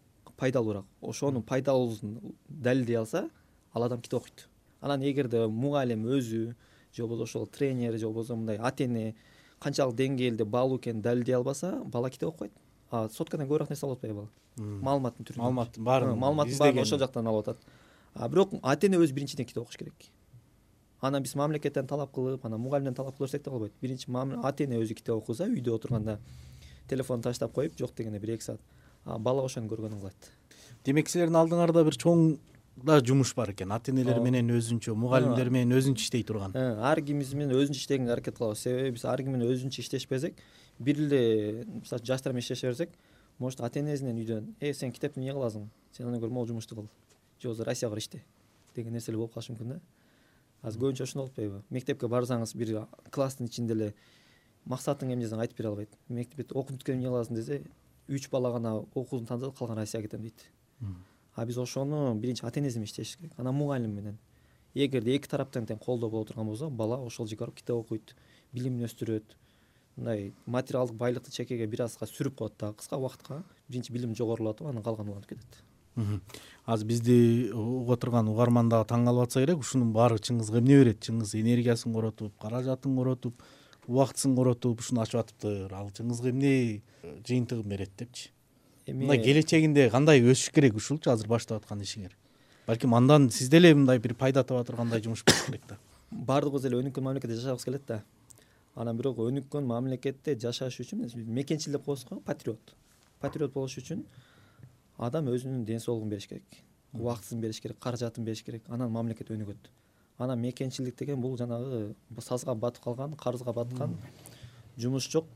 пайдалуураак. 0.43 0.87
Ошонун 1.01 1.43
пайдалуусун 1.43 2.35
далилдей 2.49 2.97
алса 2.97 3.31
ал 3.73 3.85
адам 3.85 4.01
китеп 4.01 4.21
окуйт. 4.21 4.49
Анан 4.81 5.03
эгерде 5.03 5.47
мугалим 5.47 6.07
өзү 6.07 6.55
же 6.93 7.03
болбосо 7.07 7.23
ошол 7.23 7.47
тренер 7.47 7.97
же 7.97 8.07
болбосо 8.07 8.37
мындай 8.37 8.59
ата 8.59 8.85
эне 8.85 9.15
канчалык 9.61 9.95
деңгээлде 9.97 10.45
баалуу 10.45 10.79
экенин 10.79 11.03
далилдей 11.03 11.37
албаса 11.37 11.81
бала 11.85 12.11
китеп 12.11 12.29
окубайт 12.31 12.53
а 12.91 13.09
соткадан 13.09 13.47
көбүрөөк 13.47 13.71
нерсе 13.71 13.87
алып 13.87 14.01
атпайбы 14.01 14.17
бала 14.17 14.81
маалыматтын 14.89 15.29
түрүндө 15.29 15.43
маалыматтын 15.45 15.85
баарын 15.85 16.19
маалыматтын 16.19 16.59
баарын 16.59 16.83
ошол 16.83 16.99
жактан 16.99 17.27
алып 17.27 17.49
атат. 17.49 17.63
А 18.15 18.29
бирок 18.29 18.59
ата 18.63 18.87
эне 18.87 18.99
өзү 18.99 19.15
биринчиден 19.15 19.47
китеп 19.47 19.63
окуш 19.63 19.79
керек. 19.79 20.11
Анан 21.01 21.23
биз 21.23 21.37
мамлекеттен 21.39 21.87
талап 21.87 22.13
кылып 22.13 22.45
анан 22.45 22.61
мугалимден 22.61 22.95
талап 22.95 23.17
кыла 23.17 23.29
берсек 23.29 23.45
да 23.45 23.51
болбойт 23.51 23.73
биринчи 23.81 24.11
ата 24.43 24.65
эне 24.65 24.83
өзү 24.83 24.95
китеп 24.95 25.15
окуса 25.15 25.47
үйдө 25.47 25.79
отурганда 25.79 26.19
телефонду 26.89 27.31
таштап 27.31 27.53
коюп 27.53 27.79
жок 27.79 27.95
дегенде 27.97 28.19
бир 28.19 28.35
эки 28.35 28.45
саат 28.45 28.61
бала 29.05 29.43
ошону 29.43 29.69
көргөнүн 29.69 30.01
кылат 30.01 30.33
демек 30.87 31.11
силердин 31.11 31.39
алдыңарда 31.39 31.85
бир 31.87 31.97
чоң 31.99 32.37
да 32.83 32.99
жумуш 33.05 33.35
бар 33.37 33.53
экен. 33.53 33.73
Ата 33.75 33.93
энелер 33.93 34.19
менен 34.25 34.49
өзүнчө 34.57 34.95
мугалимдер 34.99 35.51
менен 35.53 35.77
өзүнчө 35.77 36.07
иштей 36.07 36.25
турган. 36.27 36.55
Э, 36.57 36.79
ар 36.81 37.01
кимибиз 37.05 37.35
менен 37.37 37.55
өзүнчө 37.55 37.83
иштегенге 37.83 38.13
аракет 38.15 38.39
кылабыз. 38.39 38.63
Себеби 38.65 38.95
биз 38.97 39.05
ар 39.05 39.23
ким 39.23 39.37
менен 39.37 39.51
өзүнчө 39.53 39.83
иштешпесек 39.85 40.41
бир 40.81 40.99
эле 41.05 41.67
мисалы 41.69 42.01
үчүн 42.01 42.09
жаштар 42.09 42.33
менен 42.33 42.47
иштеше 42.47 42.71
берсек 42.71 42.97
может 43.39 43.61
ата 43.61 43.81
энесинен 43.81 44.17
үйдөн 44.17 44.55
э 44.61 44.73
сен 44.73 44.93
китепти 44.93 45.21
эмне 45.21 45.33
кыласың? 45.37 45.69
Сен 45.93 46.07
андан 46.07 46.23
көрө 46.23 46.33
могул 46.33 46.49
жумушту 46.49 46.75
кыл 46.75 46.89
же 47.39 47.49
болбосо 47.49 47.65
россияга 47.65 47.93
бар 47.93 47.99
иште 47.99 48.23
деген 48.75 48.93
нерселер 48.93 49.19
болуп 49.19 49.35
калышы 49.35 49.53
мүмкүн 49.53 49.69
да. 49.69 49.81
Азыр 50.63 50.81
көбүнчө 50.81 51.03
ошондой 51.03 51.29
болуп 51.29 51.33
атпайбы 51.33 51.63
мектепке 51.71 52.09
барсаңыз 52.09 52.57
бир 52.57 52.87
класстын 53.11 53.47
ичинде 53.47 53.75
эле 53.75 53.95
максатың 54.65 55.13
эмне 55.13 55.27
десең 55.27 55.41
айтып 55.43 55.59
бере 55.59 55.69
албайт. 55.69 55.97
Мектепте 56.09 56.55
окууну 56.55 56.79
бүткөндөн 56.79 56.85
кийин 56.85 57.03
эмне 57.03 57.11
кыласың 57.11 57.35
десе 57.35 57.63
үч 58.13 58.29
бала 58.31 58.53
гана 58.53 58.77
окуусун 58.95 59.27
тандады 59.27 59.53
калганы 59.57 59.81
россияга 59.81 60.09
кетем 60.09 60.23
дейт. 60.23 60.47
А 61.35 61.47
биз 61.47 61.59
ошону 61.59 62.15
биринчи 62.15 62.45
ата 62.45 62.61
энеси 62.61 62.79
менен 62.79 62.85
иштешибиз 62.85 63.17
керек 63.17 63.33
анан 63.39 63.55
мугалим 63.55 63.95
менен. 63.95 64.19
Эгерде 64.75 65.17
эки 65.17 65.29
тараптан 65.29 65.67
тең 65.67 65.79
колдоо 65.79 66.11
боло 66.11 66.25
турган 66.25 66.47
болсо 66.47 66.71
бала 66.71 66.97
ошол 66.97 67.27
жерге 67.27 67.45
барып 67.45 67.57
китеп 67.57 67.77
окуйт 67.77 68.15
билимин 68.53 68.87
өстүрөт 68.87 69.37
мындай 69.97 70.33
материалдык 70.47 70.97
байлыкты 70.97 71.31
чекеге 71.31 71.67
бир 71.67 71.83
азга 71.85 72.07
сүрүп 72.07 72.39
коет 72.39 72.57
дагы 72.59 72.79
кыска 72.81 72.97
убакытка 72.97 73.43
биринчи 73.69 73.93
билими 73.93 74.15
жогорулатып 74.15 74.67
анан 74.67 74.83
калганы 74.83 75.11
уланып 75.11 75.29
кетет. 75.29 75.63
Азыр 76.65 76.87
бизди 76.87 77.51
угуп 77.53 77.91
отурган 77.99 78.29
угарман 78.29 78.69
дагы 78.69 78.89
таң 78.89 79.05
калып 79.05 79.27
атса 79.29 79.43
керек 79.45 79.61
ушунун 79.61 79.93
баары 79.93 80.17
чыңгызга 80.17 80.63
эмне 80.63 80.79
берет? 80.81 81.03
Чыңгыз 81.05 81.35
энергиясын 81.37 81.93
коротуп 81.93 82.33
каражатын 82.41 82.97
коротуп 82.97 83.43
убактысын 83.89 84.37
коротуп 84.37 84.81
ушуну 84.81 85.03
ачып 85.03 85.21
атыптыр. 85.21 85.73
Ал 85.75 85.91
чыңгызга 85.91 86.31
эмне 86.31 86.83
жыйынтыгын 87.27 87.69
берет 87.69 87.91
депчи? 87.99 88.31
Эми 88.87 89.05
мындай 89.05 89.23
келечегинде 89.23 89.89
кандай 89.91 90.23
өсүш 90.23 90.53
керек 90.55 90.77
ушулчу 90.77 91.11
азыр 91.11 91.29
баштап 91.29 91.63
аткан 91.63 91.83
ишиңер? 91.83 92.17
Балким 92.67 92.95
андан 92.95 93.31
сиз 93.31 93.49
деле 93.51 93.75
мындай 93.75 93.99
бир 93.99 94.15
пайда 94.15 94.45
таба 94.45 94.65
тургандай 94.65 95.03
жумуш 95.03 95.25
болуш 95.25 95.45
керек 95.47 95.63
да? 95.69 95.79
Баардыгыбыз 96.11 96.67
эле 96.67 96.81
өнүккөн 96.83 97.05
мамлекетте 97.05 97.37
жашагыбыз 97.37 97.65
келет 97.65 97.87
да. 97.87 98.03
Анан 98.75 98.97
бирок 98.97 99.19
өнүккөн 99.19 99.67
мамлекетте 99.67 100.37
жашаш 100.39 100.81
үчүн 100.81 101.09
мекенчил 101.27 101.79
деп 101.79 101.85
коебуз 101.85 102.05
го 102.09 102.21
патриот. 102.21 102.75
Патриот 103.21 103.53
болуш 103.53 103.79
үчүн 103.79 104.05
адам 104.99 105.31
өзүнүн 105.31 105.65
ден 105.65 105.81
соолугун 105.81 106.11
бериш 106.11 106.29
керек 106.29 106.63
убактысын 106.93 107.41
бериш 107.41 107.61
керек 107.61 107.79
каражатын 107.81 108.25
бериш 108.25 108.43
керек. 108.45 108.63
Анан 108.69 108.91
мамлекет 108.93 109.31
өнүгөт 109.33 109.71
анан 110.23 110.41
мекенчилдик 110.41 110.97
деген 110.99 111.21
бул 111.21 111.37
жанагы 111.39 111.95
сазга 112.21 112.55
батып 112.55 112.85
калган 112.85 113.15
карызга 113.17 113.53
баткан 113.53 113.97
жумуш 114.79 115.09
жок 115.11 115.27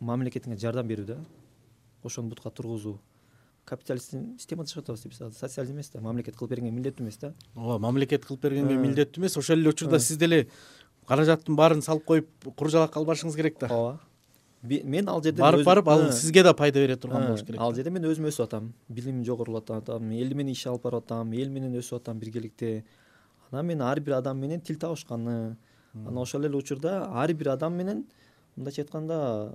мамлекетиңе 0.00 0.58
жардам 0.60 0.88
берүү 0.88 1.06
да. 1.06 1.18
Ошону 2.04 2.28
бутка 2.28 2.50
тургузуу. 2.50 2.98
Капиталисттин 3.66 4.36
системада 4.38 4.68
жашап 4.68 4.84
атабыз 4.84 5.06
биз 5.06 5.20
азыр. 5.20 5.38
Социализм 5.38 5.74
эмес 5.74 5.88
да 5.90 6.00
мамлекет 6.00 6.36
кылып 6.36 6.50
бергенге 6.52 6.70
милдеттүү 6.76 7.02
эмес 7.06 7.16
да. 7.18 7.32
Ооба 7.56 7.78
мамлекет 7.88 8.24
кылып 8.24 8.42
бергенге 8.44 8.74
Э. 8.74 8.78
милдеттүү 8.78 9.22
эмес. 9.24 9.36
Ошол 9.36 9.56
эле 9.58 9.70
учурда 9.70 9.96
Э. 9.96 10.00
сиз 10.00 10.16
деле 10.18 10.46
каражаттын 11.08 11.56
баарын 11.56 11.82
салып 11.82 12.04
коюп 12.04 12.28
куру 12.56 12.70
жалакка 12.70 13.00
албашыңыз 13.00 13.34
керек 13.34 13.58
да. 13.58 13.66
Ооба. 13.66 13.98
Мен 14.62 15.08
ал 15.08 15.22
жерде 15.22 15.42
барып 15.42 15.64
барып 15.64 15.88
ал 15.88 16.00
Э. 16.08 16.12
сизге 16.12 16.42
да 16.44 16.54
пайда 16.54 16.78
бере 16.78 16.96
турган 16.96 17.26
болуш 17.26 17.42
керек 17.42 17.60
ал 17.60 17.74
жерде 17.74 17.90
мен 17.90 18.04
өзүм 18.04 18.28
өсүп 18.30 18.44
атам. 18.44 18.72
Билимимди 18.88 19.26
жогорулатып 19.26 19.76
атам 19.82 20.10
эл 20.12 20.34
менен 20.34 20.52
иш 20.52 20.66
алып 20.66 20.82
барып 20.82 21.04
атам 21.04 21.32
эл 21.32 21.48
менен 21.48 21.74
өсүп 21.74 21.96
атам 21.96 22.18
биргеликте 22.20 22.84
анан 23.52 23.66
мен 23.66 23.80
ар 23.82 24.00
бир 24.00 24.14
адам 24.14 24.38
менен 24.38 24.60
тил 24.60 24.78
табышканы. 24.78 25.56
Анан 25.94 26.18
ошол 26.18 26.44
эле 26.44 26.56
учурда 26.56 27.08
ар 27.10 27.32
бир 27.32 27.48
адам 27.48 27.74
менен 27.74 28.04
мындайча 28.56 28.82
айтканда 28.82 29.52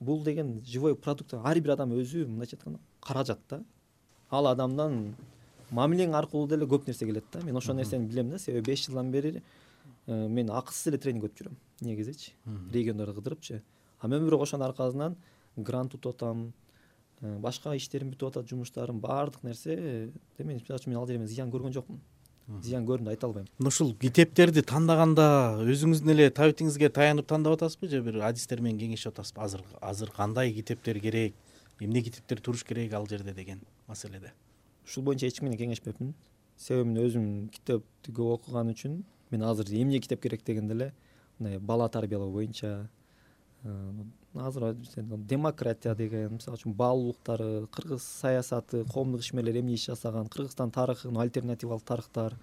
бул 0.00 0.22
деген 0.24 0.62
живой 0.64 0.96
продукт. 0.96 1.34
Ар 1.34 1.60
бир 1.60 1.70
адам 1.70 1.92
өзү 1.92 2.26
мындайча 2.26 2.56
айтканда 2.56 2.78
каражат 3.00 3.40
да. 3.48 3.62
Ал 4.30 4.46
адамдан 4.46 5.14
мамилең 5.70 6.14
аркылуу 6.14 6.48
деле 6.48 6.66
көп 6.66 6.86
нерсе 6.86 7.06
келет 7.06 7.24
да. 7.32 7.42
Мен 7.44 7.56
ошол 7.56 7.74
нерсени 7.74 8.06
билем 8.06 8.30
да. 8.30 8.38
Себеби 8.38 8.70
беш 8.70 8.86
жылдан 8.86 9.10
бери 9.10 9.42
э, 10.06 10.28
мен 10.28 10.50
акысыз 10.50 10.92
эле 10.92 10.98
тренинг 10.98 11.24
өтүп 11.24 11.42
жүрөм 11.42 11.56
негизичи 11.80 12.32
региондордо 12.72 13.20
кыдырыпчы. 13.20 13.62
А 14.00 14.08
мен 14.08 14.24
бирок 14.24 14.42
ошонун 14.42 14.66
аркасынан 14.66 15.16
грант 15.56 15.94
утуп 15.94 16.14
атам 16.14 16.52
э, 17.20 17.38
башка 17.38 17.74
иштерим 17.76 18.12
бүтүп 18.12 18.28
атат 18.28 18.48
жумуштарым 18.48 19.00
баардык 19.00 19.42
нерсе 19.42 20.12
мисалы 20.38 20.78
үчүн 20.78 20.92
мен 20.92 20.98
ал 20.98 21.06
жерде 21.06 21.18
мен 21.18 21.28
зыян 21.28 21.50
көргөн 21.50 21.72
жокмун 21.72 22.00
зыян 22.60 22.86
көрдүм 22.86 23.06
деп 23.06 23.14
айта 23.14 23.26
албайм. 23.26 23.46
Мына 23.58 23.68
ушул 23.72 23.94
китептерди 24.00 24.62
тандаганда 24.62 25.26
өзүңүздүн 25.64 26.12
эле 26.14 26.28
табитиңизге 26.30 26.90
таянып 26.92 27.28
тандап 27.30 27.56
атасызбы 27.56 27.88
же 27.88 28.02
бир 28.02 28.20
адистер 28.28 28.60
менен 28.60 28.80
кеңешип 28.80 29.12
атасызбы? 29.12 29.40
Азыр 29.40 29.64
азыр 29.80 30.10
кандай 30.10 30.52
китептер 30.52 31.00
керек? 31.00 31.34
Эмне 31.80 32.02
китептер 32.02 32.40
туруш 32.40 32.64
керек 32.64 32.92
ал 32.92 33.06
жерде 33.08 33.32
деген 33.32 33.60
маселеде? 33.86 34.32
Ушул 34.84 35.04
боюнча 35.04 35.26
эч 35.26 35.38
ким 35.38 35.48
менен 35.48 35.58
кеңешпепмин 35.58 36.14
себеби 36.58 36.88
мен 36.88 37.04
өзүм 37.06 37.26
китепти 37.54 38.12
көп 38.12 38.36
окуган 38.36 38.70
үчүн 38.72 39.02
мен 39.30 39.42
азыр 39.42 39.70
эмне 39.72 40.00
китеп 40.00 40.22
керек 40.22 40.44
дегенде 40.46 40.74
эле 40.74 40.92
мындай 41.38 41.58
бала 41.58 41.88
тарбиялоо 41.88 42.30
боюнча 42.30 42.88
азыр 44.34 44.74
демократия 45.28 45.94
деген 45.94 46.38
мисалы 46.38 46.56
үчүн 46.56 46.74
бала 46.74 47.00
укуктары 47.10 47.66
кыргыз 47.74 48.02
саясаты 48.02 48.84
коомдук 48.92 49.20
ишмерлер 49.20 49.60
эмне 49.60 49.74
иш 49.74 49.86
жасаган 49.90 50.28
кыргызстан 50.28 50.70
тарыхын 50.70 51.16
альтернативалык 51.16 51.84
тарыхтар 51.84 52.38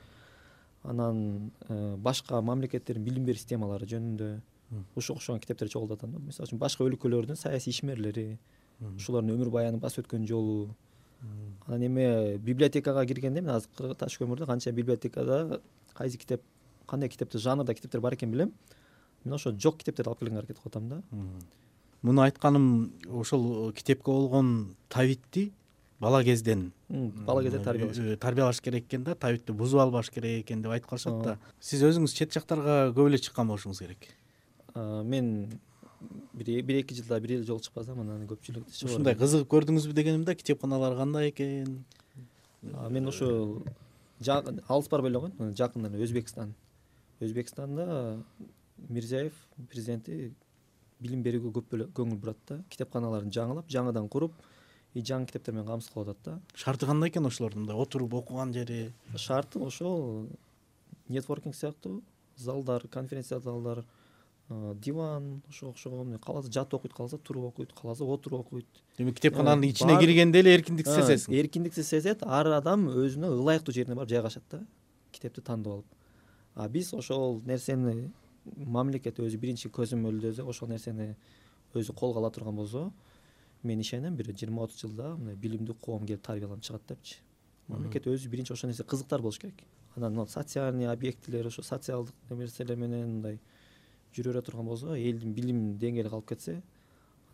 анан 0.83 1.51
э, 1.67 1.95
башка 1.97 2.41
мамлекеттердин 2.41 3.03
билим 3.03 3.25
берүү 3.25 3.41
системалары 3.41 3.87
жөнүндө 3.89 4.29
ушуга 4.95 5.17
окшогон 5.17 5.41
китептерди 5.41 5.73
чогултуп 5.73 5.97
атам 5.97 6.13
да 6.13 6.19
мисалы 6.19 6.47
үчүн 6.47 6.59
башка 6.61 6.85
өлкөлөрдүн 6.85 7.35
саясий 7.35 7.73
ишмерлери 7.73 8.37
ушулардын 8.79 9.35
өмүр 9.35 9.51
баяны 9.51 9.79
басып 9.79 10.05
өткөн 10.05 10.27
жолу. 10.27 10.69
Анан 11.67 11.83
эме 11.83 12.37
библиотекага 12.37 13.05
киргенде 13.05 13.41
мен 13.41 13.55
азыр 13.57 13.95
таш 13.95 14.15
көмүрдө 14.21 14.47
канча 14.47 14.71
библиотекада 14.71 15.59
кайсы 15.93 16.17
китеп 16.17 16.43
кандай 16.87 17.09
китепти 17.09 17.37
жанрда 17.37 17.73
китептер 17.73 17.99
бар 18.01 18.13
экенин 18.13 18.33
билем. 18.33 18.53
Мен 19.25 19.33
ошо 19.33 19.51
жок 19.51 19.77
китептерди 19.77 20.09
алып 20.09 20.19
келгенге 20.19 20.39
аракет 20.39 20.59
кылып 20.59 20.75
атам 20.75 20.89
да 20.89 21.01
муну 22.01 22.21
айтканым 22.21 22.93
ошол 23.07 23.71
китепке 23.73 24.11
болгон 24.11 24.75
табитти 24.89 25.51
бала 25.99 26.23
кезден 26.23 26.71
бала 26.89 27.43
кезде 27.43 27.59
тарбиялаш 27.59 27.97
э, 27.97 28.17
тарбиялаш 28.17 28.61
керек 28.61 28.85
экен 28.85 29.03
да 29.03 29.15
табитти 29.15 29.51
бузуп 29.51 29.81
албаш 29.81 30.09
керек 30.09 30.45
экен 30.45 30.61
деп 30.61 30.71
айтып 30.71 30.89
калышат 30.89 31.23
да. 31.23 31.37
Сиз 31.59 31.83
өзүңүз 31.83 32.15
чет 32.15 32.33
жактарга 32.33 32.93
көп 32.95 33.09
эле 33.11 33.19
чыккан 33.19 33.47
болушуңуз 33.47 33.83
керек. 33.83 34.07
Мен 34.75 35.59
бир 36.33 36.79
эки 36.79 36.95
жылда 36.95 37.19
бир 37.19 37.35
эле 37.37 37.43
жолу 37.43 37.59
чыкпасам 37.59 37.99
анан 38.01 38.25
көпчүлүк 38.29 38.71
ушундай 38.87 39.17
кызыгып 39.19 39.51
көрдүңүзбү 39.51 39.93
дегеним 39.93 40.23
да 40.23 40.35
китепканалар 40.35 40.95
кандай 40.97 41.33
экен? 41.33 41.83
Мен 42.63 43.07
ошол 43.07 43.61
алыс 44.25 44.89
барбай 44.89 45.11
эле 45.11 45.19
коеюн 45.19 45.55
жакында 45.55 45.91
эле 45.91 46.07
өзбекстан. 46.07 46.55
Өзбекстанда 47.19 48.23
мирзиеев 48.87 49.33
президенти 49.69 50.31
билим 50.99 51.23
берүүгө 51.23 51.51
көп 51.55 51.75
көңүл 51.95 52.19
бурат 52.19 52.39
да. 52.47 52.59
Китепканаларын 52.69 53.31
жаңылап 53.31 53.69
жаңыдан 53.71 54.09
куруп 54.11 54.33
и 54.93 55.01
жаңы 55.05 55.27
китептер 55.29 55.53
менен 55.53 55.67
камсыз 55.67 55.93
кылып 55.93 56.09
атат 56.09 56.25
да. 56.25 56.39
Шарты 56.55 56.85
кандай 56.89 57.09
экен 57.09 57.25
ошолордун 57.25 57.63
мындай 57.63 57.77
отуруп 57.77 58.13
окуган 58.13 58.53
жери? 58.53 58.91
Шарты 59.15 59.59
ошол 59.59 60.27
нетворкинг 61.07 61.55
сыяктуу 61.55 62.01
залдар 62.37 62.87
конференция 62.87 63.39
залдар 63.39 63.85
диван 64.49 65.41
ошого 65.47 65.71
окшогон 65.71 66.17
кааласа 66.17 66.49
жатып 66.51 66.79
окуйт 66.79 66.93
кааласа 66.93 67.17
туруп 67.17 67.45
окуйт 67.51 67.73
кааласа 67.73 68.03
отуруп 68.03 68.47
окуйт. 68.47 68.65
Демек 68.97 69.15
китепкананын 69.15 69.69
ичине 69.69 69.99
киргенде 69.99 70.39
эле 70.39 70.55
эркиндик 70.55 70.87
А, 70.87 70.95
сезесиң. 70.95 71.33
эркиндикти 71.37 71.83
сезет 71.83 72.23
ар 72.23 72.47
адам 72.47 72.87
өзүнө 72.89 73.29
ылайыктуу 73.29 73.73
жерине 73.73 73.95
барып 73.95 74.09
жайгашат 74.09 74.43
да 74.49 74.65
китепти 75.11 75.41
тандап 75.41 75.73
алып. 75.73 75.85
А 76.55 76.67
биз 76.67 76.93
ошол 76.93 77.41
нерсени 77.45 78.09
мамлекет 78.45 79.19
өзү 79.19 79.39
биринчи 79.39 79.69
көзөмөлдөсө 79.69 80.45
ошол 80.47 80.69
нерсени 80.69 81.15
өзү 81.75 81.93
колго 81.93 82.19
ала 82.19 82.31
турган 82.31 82.55
болсо 82.55 82.91
мен 83.63 83.79
ишенем 83.79 84.15
бир 84.15 84.31
жыйырма 84.31 84.63
отуз 84.63 84.81
жылда 84.83 85.15
мындай 85.17 85.35
билимдүү 85.35 85.75
коом 85.81 86.05
келип 86.05 86.23
тарбияланып 86.25 86.63
чыгат 86.63 86.87
депчи. 86.87 87.17
Мамлекет 87.67 88.07
өзү 88.07 88.29
биринчи 88.29 88.53
ошол 88.53 88.69
нерсе 88.69 88.83
кызыктар 88.83 89.21
болуш 89.21 89.39
керек. 89.39 89.63
Анан 89.95 90.27
социальный 90.27 90.87
объектилер 90.87 91.47
ошо 91.47 91.61
социалдык 91.61 92.15
нерселер 92.29 92.77
менен 92.77 93.15
мындай 93.15 93.39
жүрө 94.15 94.33
бере 94.33 94.41
турган 94.41 94.65
болсо 94.65 94.95
элдин 94.95 95.33
билим 95.33 95.77
деңгээли 95.79 96.09
калып 96.09 96.29
кетсе 96.29 96.61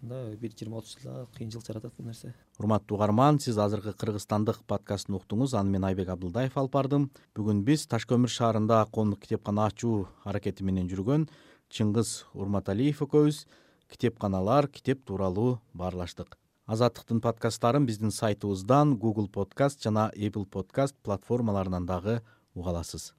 анда 0.02 0.36
бир 0.38 0.52
жыйырма 0.52 0.78
отуз 0.80 0.98
жылда 1.00 1.28
кыйынчылык 1.38 1.66
жаратат 1.66 1.94
бул 1.98 2.08
нерсе. 2.08 2.34
Урматтуу 2.60 2.98
угарман 2.98 3.40
сиз 3.40 3.58
азыркы 3.58 3.94
кыргызстандык 3.94 4.64
подкастын 4.68 5.16
уктуңуз. 5.16 5.56
Аны 5.58 5.72
мен 5.72 5.84
айбек 5.84 6.10
абдылдаев 6.10 6.58
алып 6.58 6.74
бардым. 6.74 7.10
Бүгүн 7.36 7.64
биз 7.64 7.88
таш 7.88 8.06
көмүр 8.06 8.32
шаарында 8.32 8.86
коомдук 8.92 9.22
китепкана 9.26 9.68
ачуу 9.72 10.08
аракети 10.24 10.64
менен 10.64 10.88
жүргөн 10.90 11.28
чыңгыз 11.70 12.26
урматалиев 12.34 13.02
экөөбүз. 13.02 13.46
Китепканалар 13.90 14.68
китеп 14.68 15.06
тууралуу 15.06 15.60
баарлаштык. 15.74 16.38
Азаттыктын 16.66 17.20
подкасттарын 17.22 17.86
биздин 17.86 18.10
сайтыбыздан 18.12 18.96
google 18.98 19.30
подкаст 19.30 19.84
жана 19.84 20.12
apple 20.16 20.46
подкаст 20.46 20.96
платформаларынан 21.04 21.86
дагы 21.86 22.22
уга 22.56 22.72
аласыз. 22.72 23.14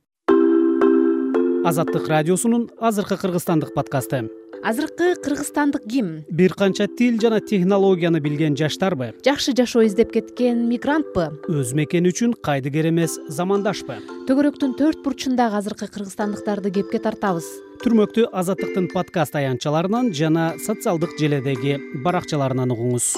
Азаттык 1.66 2.08
радиосунун 2.08 2.70
азыркы 2.80 3.16
кыргызстандык 3.16 3.74
подкасты 3.74 4.28
азыркы 4.66 5.14
кыргызстандык 5.22 5.84
ким? 5.86 6.24
Бир 6.28 6.54
канча 6.54 6.88
тил 6.88 7.20
жана 7.22 7.38
технологияны 7.40 8.18
билген 8.18 8.56
жаштарбы 8.58 9.12
жакшы 9.24 9.54
жашоо 9.54 9.84
издеп 9.86 10.10
кеткен 10.16 10.64
мигрантпы 10.70 11.28
өз 11.46 11.70
мекени 11.78 12.10
үчүн 12.10 12.34
кайдыгер 12.42 12.90
эмес 12.90 13.14
замандашпы 13.28 14.00
төгөрөктүн 14.26 14.74
төрт 14.80 15.04
бурчундагы 15.06 15.60
азыркы 15.60 15.86
кыргызстандыктарды 15.86 16.74
кепке 16.74 16.98
тартабыз. 16.98 17.46
Түрмөктү 17.84 18.26
азаттыктын 18.32 18.90
подкаст 18.90 19.38
аянтчаларынан 19.38 20.10
жана 20.16 20.54
социалдык 20.66 21.14
желедеги 21.20 21.78
баракчаларынан 22.02 22.74
угуңуз 22.74 23.12